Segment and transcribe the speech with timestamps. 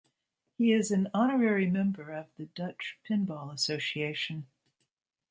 [0.57, 4.47] He is an honorary member of the Dutch Pinball Association.